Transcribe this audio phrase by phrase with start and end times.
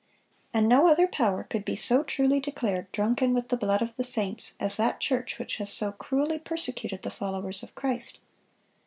[0.51, 4.03] And no other power could be so truly declared "drunken with the blood of the
[4.03, 8.17] saints" as that church which has so cruelly persecuted the followers of Christ.